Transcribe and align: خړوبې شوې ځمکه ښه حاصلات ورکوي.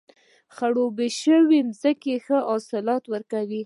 خړوبې 0.55 1.09
شوې 1.21 1.59
ځمکه 1.81 2.13
ښه 2.25 2.37
حاصلات 2.47 3.03
ورکوي. 3.13 3.59